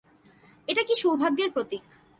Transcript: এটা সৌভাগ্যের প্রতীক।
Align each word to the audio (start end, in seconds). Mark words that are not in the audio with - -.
এটা 0.67 0.81
সৌভাগ্যের 0.95 1.49
প্রতীক। 1.51 1.83